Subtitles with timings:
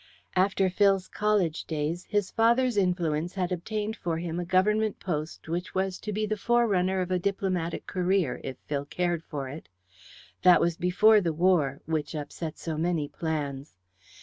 [0.35, 5.75] After Phil's college days his father's influence had obtained for him a Government post which
[5.75, 9.69] was to be the forerunnner of a diplomatic career, if Phil cared for it.
[10.41, 13.75] That was before the war, which upset so many plans.